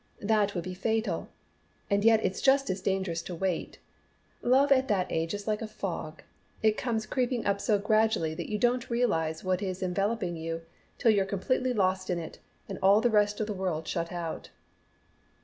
[0.23, 1.29] That would be fatal,
[1.87, 3.77] and yet it's just as dangerous to wait.
[4.41, 6.23] Love at that age is like a fog.
[6.63, 10.63] It comes creeping up so gradually that you don't realize what is enveloping you,
[10.97, 14.49] till you're completely lost in it, and all the rest of the world shut out."